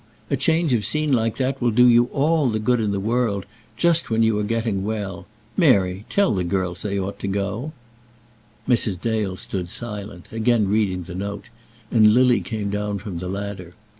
A 0.31 0.35
change 0.35 0.73
of 0.73 0.83
scene 0.83 1.11
like 1.11 1.35
that 1.37 1.61
will 1.61 1.69
do 1.69 1.85
you 1.85 2.05
all 2.05 2.49
the 2.49 2.57
good 2.57 2.79
in 2.79 2.91
the 2.91 2.99
world, 2.99 3.45
just 3.77 4.09
when 4.09 4.23
you 4.23 4.35
are 4.39 4.43
getting 4.43 4.83
well. 4.83 5.27
Mary, 5.55 6.05
tell 6.09 6.33
the 6.33 6.43
girls 6.43 6.81
that 6.81 6.89
they 6.89 6.99
ought 6.99 7.19
to 7.19 7.27
go." 7.27 7.71
Mrs. 8.67 8.99
Dale 8.99 9.37
stood 9.37 9.69
silent, 9.69 10.25
again 10.31 10.67
reading 10.67 11.03
the 11.03 11.13
note, 11.13 11.49
and 11.91 12.15
Lily 12.15 12.39
came 12.41 12.71
down 12.71 12.97
from 12.97 13.19
the 13.19 13.27
ladder. 13.29 13.75